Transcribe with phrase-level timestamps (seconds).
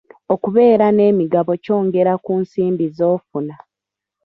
[0.33, 3.55] Okubeera n'emigabo kyongera ku nsimbi z'ofuna.